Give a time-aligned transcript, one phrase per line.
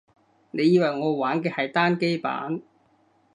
[0.49, 2.63] 你以為我玩嘅係單機版